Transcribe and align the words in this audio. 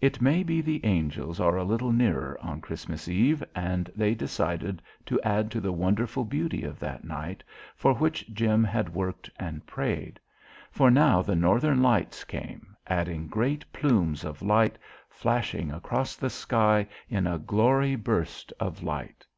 It 0.00 0.20
may 0.20 0.42
be 0.42 0.60
the 0.60 0.84
angels 0.84 1.38
are 1.38 1.56
a 1.56 1.62
little 1.62 1.92
nearer 1.92 2.36
on 2.42 2.60
Christmas 2.60 3.06
Eve 3.06 3.44
and 3.54 3.88
they 3.94 4.12
decided 4.12 4.82
to 5.06 5.20
add 5.22 5.52
to 5.52 5.60
the 5.60 5.70
wonderful 5.70 6.24
beauty 6.24 6.64
of 6.64 6.80
that 6.80 7.04
night 7.04 7.44
for 7.76 7.94
which 7.94 8.34
Jim 8.34 8.64
had 8.64 8.92
worked 8.92 9.30
and 9.38 9.64
prayed. 9.64 10.18
For 10.72 10.90
now 10.90 11.22
the 11.22 11.36
northern 11.36 11.80
lights 11.80 12.24
came, 12.24 12.74
adding 12.88 13.28
great 13.28 13.64
plumes 13.72 14.24
of 14.24 14.42
light, 14.42 14.78
flashing 15.08 15.70
across 15.70 16.16
the 16.16 16.30
sky 16.30 16.88
in 17.08 17.28
a 17.28 17.38
glory 17.38 17.94
burst 17.94 18.52
of 18.58 18.82
light. 18.82 19.28